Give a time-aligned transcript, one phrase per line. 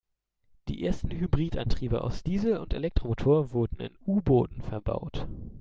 [0.67, 5.27] Die ersten Hybridantriebe aus Diesel- und Elektromotor wurden in U-Booten verbaut.